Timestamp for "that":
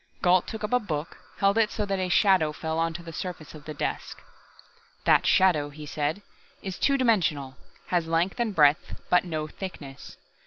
1.85-1.99, 5.05-5.27